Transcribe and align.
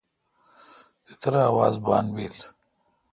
تترہ 1.03 1.41
آواز 1.51 1.75
بان 1.85 2.05
بیل۔ 2.15 2.35